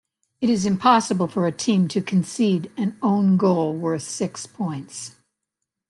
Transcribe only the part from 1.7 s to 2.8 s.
to concede